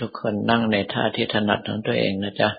[0.00, 2.50] ทุกคนนั่งในท่าที่ถนัดของตัวเองนะจ๊ะ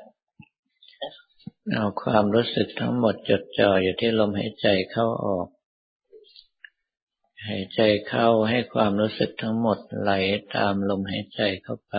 [1.73, 5.47] เอาความรู้สึกทั้งหมดจดจ่ออยู่ที่ลมหายใจเข้าออก
[7.47, 10.12] หายใจเข้าให้ความรู้สึกทั้งหมดไหล
[10.55, 11.96] ตามลมหายใจเข้าไป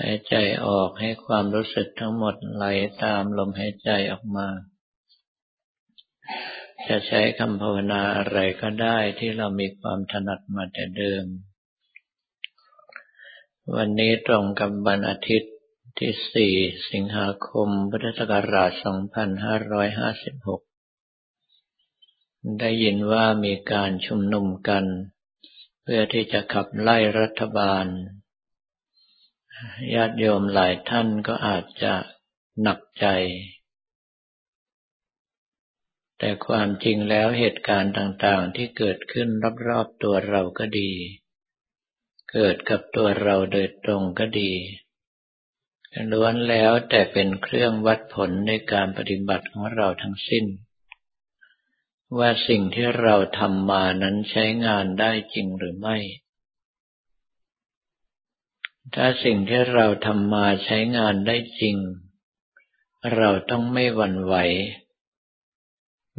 [0.00, 0.34] หายใจ
[0.66, 2.64] ออกให้ความรู้สึกทั้งหมดไหล
[3.04, 4.48] ตามลมหายใจออกมา
[6.88, 11.24] จะใช้คำภาวนาอะไรก็ได้ที่เรามีความถนัดมาแต่เดิม
[13.74, 15.52] วันนี้ตรงกับวันอาทิตย์
[15.98, 16.12] ที่
[16.68, 18.72] 4 สิงหาคม พุทธศักราช
[21.62, 24.84] 2556 ได้ยินว่ามีการชุมนุมกัน
[25.82, 27.86] เพื่อที่จะขับไล่รัฐบาล
[29.94, 31.94] ญาติโยมหลายท่านก็อาจจะ
[32.62, 33.06] หนักใจ
[36.18, 39.28] แต่ความจริงแล้วเหตุการณ์ต่างๆที่เกิดขึ้น
[39.68, 40.92] รอบๆตัวเราก็ดี
[42.38, 44.52] เกิดกับตัวเราโดยตรงก็ดี
[46.12, 50.44] ล้วนแล้วแต่เป็นเครื่องวัดผลในการปฏิบัติของเราทั้งสิ้น
[52.18, 55.96] ว่าสิ่งที่เราทำมานั้นใช้งานได้จริงหรือไม่
[58.94, 61.76] ถ้าสิ่งที่เราทำมาใช้งานได้จริง
[63.16, 64.34] เราต้องไม่หวั่นไหว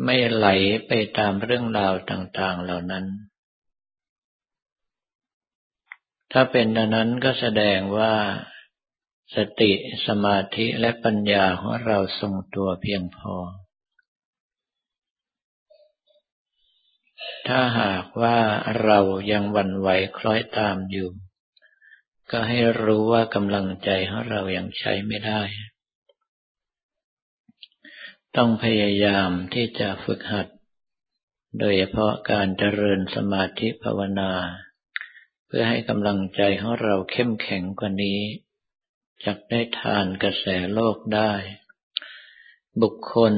[0.05, 0.47] ไม่ไหล
[0.87, 3.05] ไปตามเรื่องราวต่าง ๆ เหล่านั้น
[6.31, 8.13] ถ้าเป็นดังนั้นก็แสดงว่า
[9.35, 9.71] สติ
[10.07, 13.35] สมาธิและปัญญาของเราทรงตัวเพียงพอ
[17.47, 18.37] ถ้าหากว่า
[18.83, 18.99] เรา
[19.31, 21.09] ยังวันไหวคล้อยตามอยู่
[22.31, 25.41] ก็ให้รู้ว่ากำลังใจของเรายังใช้ไม่ได้
[28.35, 30.47] ต้องพยายามที่จะฝึกหัด
[31.59, 34.31] โดยเฉพาะการเจริญสมาธิภาวนา
[35.47, 38.19] เพื่อให้กำลังใจของเราเข้มแข็งกว่านี้
[39.23, 41.31] จะได้ทานกระแสโลกได้
[42.81, 43.33] บุคคล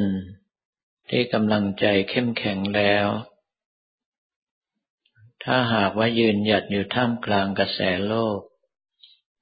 [1.09, 3.07] ที่กำลังใจเข้มแข็งแล้ว
[5.43, 8.39] ถ้าหากว่ายืนหยัดอยู่ท่ามกลางกระแสโลก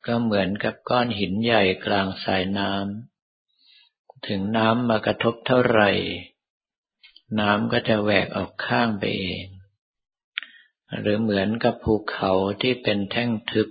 [0.06, 5.92] ก็เหมือนกับก้อนหินใหญ่กลางสายน้ำถึงน้ำมากระทบเท่าไหร่
[7.40, 9.46] น้ำก็จะแหวกออกข้างไปเอง
[11.00, 12.32] หรือเหมือนกับภูเขา
[12.62, 13.68] ที่เป็นแท่งทึบ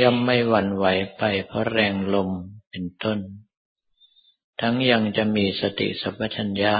[0.00, 0.86] ย่อมไม่หวั่นไหว
[1.16, 2.30] ไปเพราะแรงลม
[2.70, 3.18] เป็นต้น
[4.60, 6.74] ทั้งยังจะมีสติสัพพัญญะ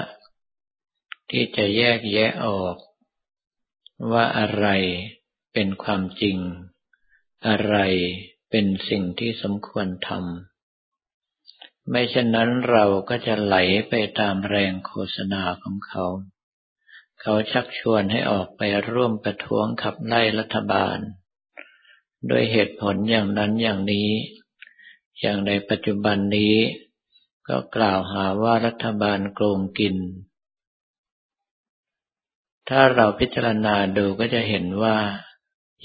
[1.30, 2.76] ที่จะแยกแยะออก
[4.12, 4.66] ว่าอะไร
[5.52, 6.38] เป็นความจริง
[7.48, 7.76] อะไร
[8.50, 13.56] เป็นสิ่งที่สมควรทำไม่เช่นนั้นเราก็จะไหล
[13.88, 16.04] ไปตามแรงโฆษณาของเขา
[17.26, 18.62] เขาชักชวนให้ออกไป
[18.92, 20.98] ร่วมประท้วงขับไล่รัฐบาล
[22.28, 24.10] โดยเหตุผลอย่างนั้นอย่างนี้
[25.20, 26.56] อย่างในปัจจุบันนี้
[27.48, 29.96] ก็กล่าวหาว่ารัฐบาลโกงกิน
[32.68, 34.96] ถ้าเราพิจารณาดูก็จะเห็นว่า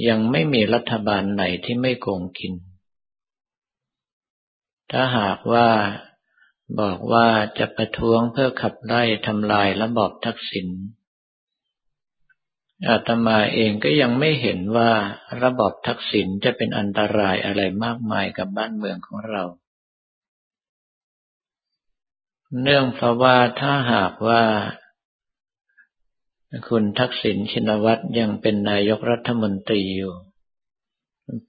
[0.07, 2.53] ยังไม่มีรัฐบาลไหนที่ไม่โกงกิน
[4.91, 5.69] ถ้าหากว่า
[6.79, 7.27] บอกว่า
[7.59, 10.69] จะประท้วงเพื่อขับไล่ทำลายระบอบทักษิณ
[12.87, 14.91] อาตมาเองก็ยังไม่เห็นว่า
[15.43, 19.43] ระบบทักษิณจะเป็นอันตรายอะไรมากมายกับบ้านเมืองของเรา
[22.61, 24.43] เนื่องเพราะว่าถ้าหากว่า
[26.69, 30.13] คุณทักษิณชินวัตรยังเป็นนายกรัฐมนตรีอยู่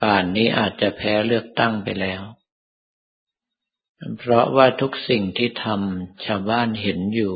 [0.03, 2.23] ป่านนี้อาจจะแพ้เลือกตั้งไปแล้ว
[4.19, 7.35] เพราะว่าทุกสิ่งที่ทำชาวบ้านเห็นอยู่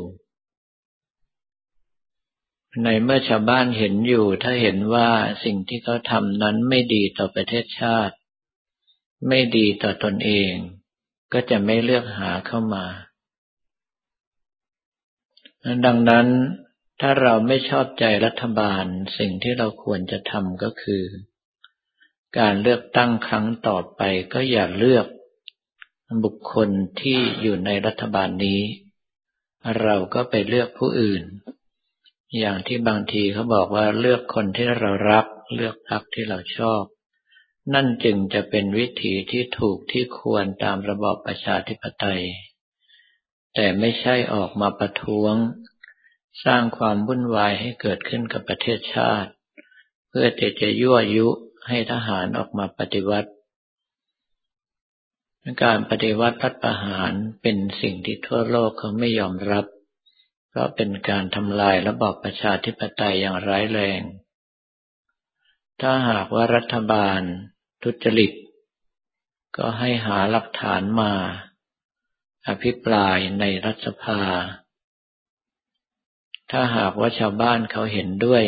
[2.83, 5.09] ในเมื่อชาวบ้านเห็นอยู่ ถ้าเห็นว่า
[5.43, 8.15] สิ่งที่เขาทำนั้นไม่ดีต่อประเทศชาติ
[9.27, 10.53] ไม่ดีต่อตนเอง
[11.33, 12.85] ก็จะไม่เลือกหาเข้ามา
[15.85, 16.27] ดังนั้น
[17.01, 18.85] ถ้าเราไม่ชอบใจรัฐบาล
[19.17, 21.03] สิ่งที่เราควรจะทำก็คือ
[22.39, 24.01] การเลือกตั้งครั้งต่อไป
[24.33, 25.07] ก็อย่าเลือก
[26.23, 26.69] บุคคล
[27.01, 28.61] ที่อยู่ในรัฐบาลนี้
[29.81, 31.23] เราก็ไปเลือกผู้อื่น
[32.39, 36.83] อย่างที่บางทีเขาบอกว่าเลือกคนที่เรารัก เลือกพรรคที่เราชอบ
[37.73, 42.23] นั่นจึงจะเป็นวิธีที่ถูกที่ควรตามระบอบประชาธิปไตย
[43.53, 45.35] แต่ไม่ใช่ออกมาประท้วง
[46.45, 49.31] สร้างความวุ่นวายให้เกิดขึ้นกับประเทศชาติ
[50.09, 51.27] เพื่อจะจะยั่วยุ
[51.67, 53.29] ให้ทหารออกมาปฏิวัติ
[55.63, 59.65] การปฏิวัติรัฐประหารเป็นสิ่งที่ทั่วโลกเขาไม่ยอมรับ
[60.57, 64.01] พราะเป็นการทำลายระบอบประชาธิปไตยอย่างร้ายแรง
[65.81, 67.19] ถ้าหากว่ารัฐบาล
[67.83, 68.31] ทุจริต
[69.57, 71.13] ก็ให้หาหลักฐานมา
[72.47, 74.21] อภิปรายในรัฐสภา
[76.51, 78.45] ถ้าหากว่าชาวบ้านเขาเห็นด้วย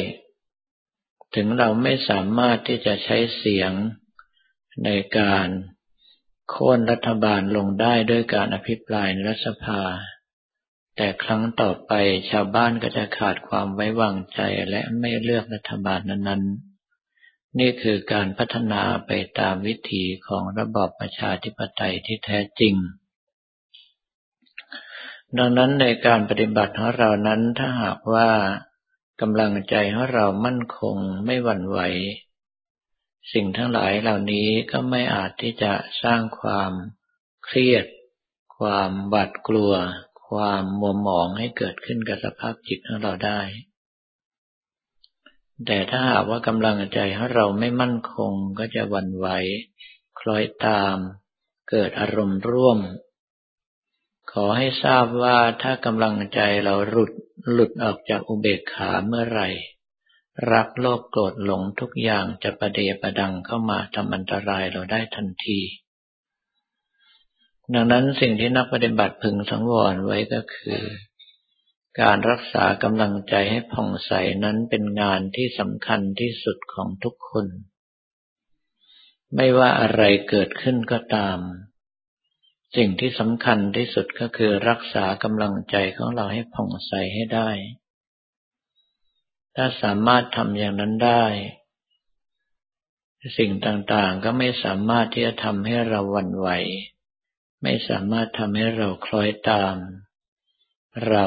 [1.35, 3.71] ถึงเราไม่สามารถที่จะใช้เสียง
[4.85, 5.47] ในการ
[6.49, 9.81] โค่นรัฐบาลลงได้ด้วยการอภิปรายในรัฐสภา
[10.97, 11.91] แต่ครั้งต่อไป
[12.29, 14.39] ชาวบ้านก็จะขาดความไว้วางใจ
[14.69, 22.75] และไม่เลือกรัฐบาลนั้นๆ นี่คือการพัฒนาไปตามวิถีของระบอบประชาธิปไตยที่แท้จริง
[25.37, 28.29] ดังนั้นในการปฏิบัติของเรานั้นถ้าหากว่า
[29.21, 31.79] กำลังใจของเรามั่นคงไม่หวั่นไหว
[33.33, 35.73] สิ่งทั้งหลายเหล่านี้ก็ไม่อาจที่จะ
[36.03, 36.71] สร้างความ
[37.45, 37.85] เครียด
[38.57, 39.73] ความหวาดกลัว
[40.29, 43.41] ความมัวหมองให้เกิดขึ้นกับสภาพจิตของเราได้
[45.65, 49.27] แต่ถ้าหากว่ากำลังใจของเราไม่มั่นคงก็จะวันไหว
[50.19, 50.97] คล้อยตาม
[51.69, 52.79] เกิดอารมณ์ร่วม
[54.31, 57.11] ขอให้ทราบว่าถ้ากำลังใจเราหลุด
[57.51, 59.49] หลุดออกจากอุเบกขาเมื่อไหร่
[60.51, 65.59] รักโลภโกรธหลงทุกอย่างจะประเดประดังเข้ามาทำอันตรายเราได้ทันที
[67.73, 70.81] ดังนั้นสิ่งที่นักปฏิบัติพึงสังวรไว้ก็คือ
[72.01, 74.11] การรักษากำลังใจให้ผ่องใส
[74.43, 77.45] นั้นเป็นงานที่สำคัญที่สุดของทุกคน
[79.35, 81.39] ไม่ว่าอะไรเกิดขึ้นก็ตาม
[82.75, 87.49] สิ่งที่สำคัญที่สุดก็คือรักษากำลังใจของเราให้ผ่องใสให้ได้
[89.55, 91.25] ถ้าสามารถทำอย่างนั้นได้
[93.37, 96.49] สิ่งต่างๆ ก็ไม่สามารถที่จะทำให้เราหวั่นไหว
[97.61, 99.77] ไม่สามารถทำให้เราคล้อยตาม
[101.09, 101.25] เรา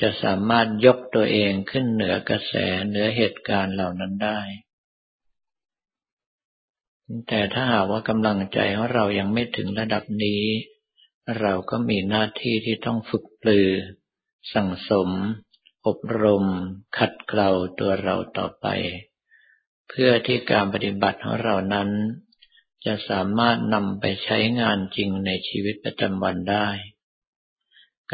[0.00, 2.52] จะสามารถยกตัวเองขึ้นเหนือกระแส
[2.88, 4.40] เหนือเหตุการณ์เหล่านั้นได้
[7.28, 10.42] แต่ถ้าหากว่ากำลังใจของเรายังไม่ถึงระดับนี้
[11.40, 13.70] เราก็มีหน้าที่ที่ต้องฝึกปลือ
[14.54, 15.08] สั่งสม
[15.86, 16.44] อบรม
[16.98, 18.66] ขัดเกลาตัวเราต่อไป
[19.88, 21.88] เพื่อที่การปฏิบัติของเรานั้น
[22.86, 26.68] จะสามารถนำไปใช้งานจริงในชีวิตประจำวันได้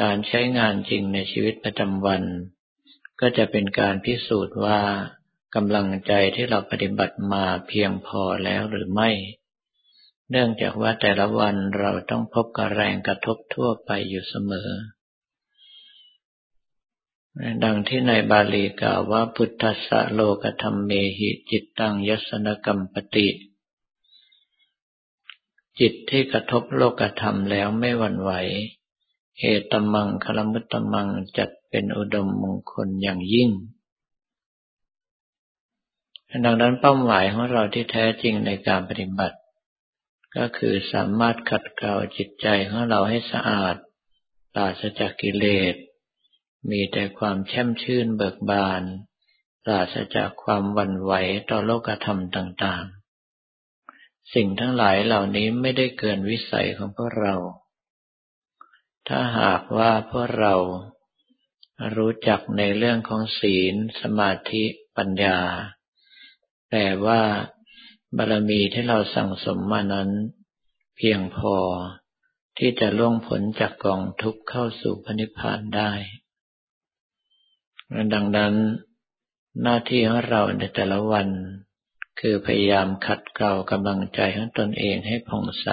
[0.00, 2.22] การใช้งานจริงในชีวิตประจำวัน
[3.20, 4.80] ก็จะเป็นการพิสูจน์ว่า
[5.54, 9.10] กำลังใจที่เราปฏิบัติมาเพียงพอแล้วหรือไม่
[10.30, 14.70] เนื่องจากว่าแต่ละวันเราต้องพบกับแรงกระทบทั่วไปอยู่เสมอ
[17.64, 23.28] ดังที่ในบาลีกล่าวว่าพุทธสะโลกธรรมเมหิจิตตังยสนกรรมปติ
[25.80, 28.32] จิตที่กระทบโลกธรรมแล้วไม่หวั่นไหว
[29.40, 33.50] เหตตมังคลมุตตมังจัดเป็นอุดมมงคลอย่างยิ่ง
[36.44, 39.38] ดังนั้นเป้าหมายของเราที่แท้จริงในการปฏิบัติ
[40.36, 43.76] ก็คือสามารถขัดเกลาจิตใจของเราให้สะอาด
[44.54, 45.74] ปราศจากกิเลส
[46.70, 48.82] มีแต่ความแช่มชื่นเบิกบาน
[49.64, 51.12] ปราศจากความวันไหว
[51.50, 53.03] ต่อโลกธรรมต่างๆ
[54.34, 57.34] สิ่งทั้งหลายเหล่านี้ไม่ได้เกินวิสัยของพวกเรา
[59.08, 60.54] ถ้าหากว่าพวกเรา
[61.96, 64.64] รู้จักในเรื่องของศีล สมาธิ
[64.96, 65.38] ปัญญา
[66.70, 67.22] แต่ว่า
[68.16, 70.10] บารมีที่เราสั่งสมมานั้น
[70.96, 71.56] เพียงพอ
[72.58, 75.92] ที่จะล่วงผลจากกองทุกข์เข้าสู่พระนิพพานได้
[78.14, 78.54] ดังนั้น
[79.62, 81.28] หน้าที่ของเราในแต่ละวัน
[82.20, 85.68] คือพยายามขัดเกลากำลังใจของตนเองให้ผ่องใส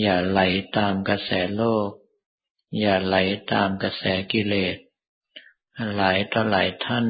[0.00, 0.40] อย่าไหล
[0.76, 1.90] ตามกระแสโลก
[2.80, 3.16] อย่าไหล
[3.52, 4.76] ตามกระแสกิเลส
[5.96, 7.06] หลายต่อหลายท่าน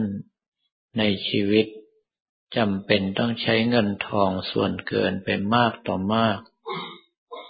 [0.98, 1.66] ในชีวิต
[2.56, 6.38] จำเป็นต้องใช้เงินทองส่วนเกินไปมากต่อมาก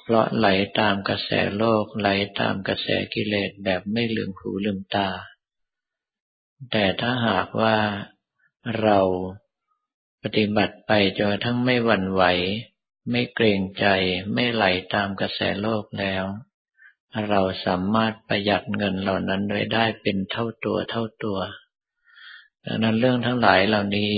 [0.03, 0.47] เพราะไหล
[0.81, 2.09] ตามกระแสโลกไหล
[2.41, 5.09] ตามกระแสกิเลสแบบไม่ลืมหูลืมตา
[6.71, 7.77] แต่ถ้าหากว่า
[8.81, 9.01] เรา
[10.23, 12.25] ปฏิบัติไปจนทั้งไม่หวั่นไหว
[13.11, 13.87] ไม่เกรงใจ
[14.35, 14.65] ไม่ไหล
[14.95, 16.25] ตามกระแสโลกแล้ว
[17.31, 21.39] เราสามารถประหยัดเงินเหล่านั้นไว้ได้เป็นเท่าตัวเท่าตัว
[22.65, 24.15] ดังนั้นเรื่องทั้งหลายเหล่านี้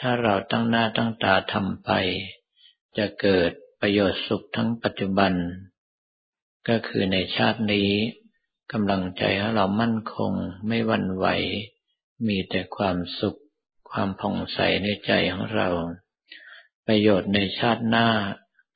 [0.00, 1.90] ถ้าเราตั้งหน้าตั้งตาทำไป
[2.98, 5.32] จะเกิดประโยชน์สุขทั้งปัจจุบัน
[6.68, 7.90] ก็คือในชาตินี้
[8.72, 10.32] กำลังใจของเรามั่นคง
[10.66, 11.26] ไม่หวั่นไหว
[12.26, 13.38] มีแต่ความสุข
[13.92, 15.68] ความผ่องใสในใจของเรา
[16.86, 18.08] ประโยชน์ในชาติหน้า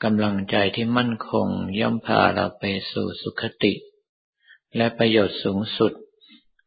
[0.04, 1.48] กำลังใจที่มั่นคง
[1.80, 3.74] ย่อมพาเราไปสู่สุขติ
[4.76, 5.92] และประโยชน์สูงสุด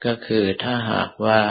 [0.06, 1.42] ก็คือถ้าหากว่า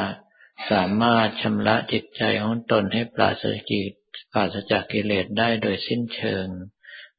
[0.71, 3.93] สามารถชำระจิตใจของตนให้ปราศจาก
[4.33, 6.47] ปราศจากกิเลสได้โดยสิ้นเชิง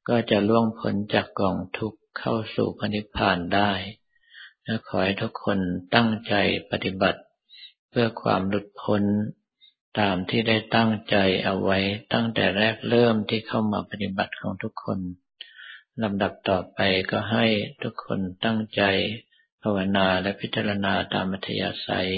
[0.09, 3.71] ก็จะล่วงพ้นจากกองทุกข์เข้าสู่พระนิพพานได้
[4.63, 5.59] และขอให้ทุกคน
[5.95, 6.33] ตั้งใจ
[6.71, 7.21] ปฏิบัติ
[7.89, 9.03] เพื่อความหลุดพ้น
[9.98, 11.15] ตามที่ได้ตั้งใจ
[11.46, 11.79] เอาไว้
[12.13, 15.00] ตั้งแต่แรกเริ่มที่เข้ามาปฏิบัติของทุกคน
[16.03, 16.79] ลำดับต่อไป
[17.12, 17.46] ก็ให้
[17.84, 18.81] ทุกคนตั้งใจ
[19.62, 22.10] ภาวนาและพิจารณาตามมัธยาศัย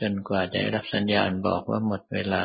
[0.00, 2.44] จนกว่าจะได้รับสัญญาณบอกว่าหมดเวลา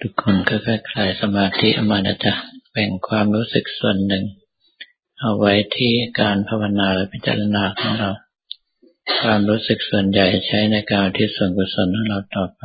[0.00, 2.34] ทุกคนก็ค่อยคลายสมาธิอมานะจ๊ะ
[2.72, 4.24] แบ่งความรู้สึกส่วนหนึ่ง
[5.20, 8.10] เอาไว้ที่การภาวนาและพิจารณาของเรา
[9.20, 12.62] ความรู้สึกส่วนใหญ่ใช้ในการที่ส่วนกุศลของเราต่อไป